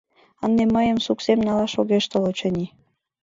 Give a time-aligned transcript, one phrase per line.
[0.45, 2.65] Ынде мыйым суксем налаш огеш тол, очыни.